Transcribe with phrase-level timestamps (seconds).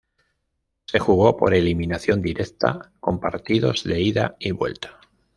[0.85, 4.99] Se jugó por eliminación directa con partidos de ida y vuelta.